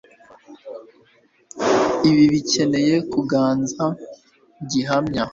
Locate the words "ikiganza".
3.01-3.85